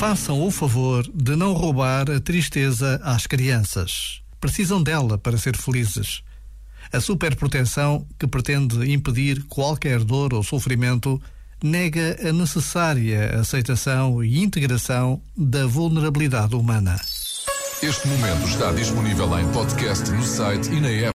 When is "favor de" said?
0.50-1.36